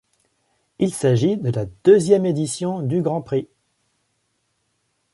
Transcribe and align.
Il 0.79 0.91
s'agit 0.95 1.37
de 1.37 1.51
la 1.51 1.67
deuxième 1.83 2.25
édition 2.25 2.81
du 2.81 3.03
Grand 3.03 3.21
Prix. 3.21 3.47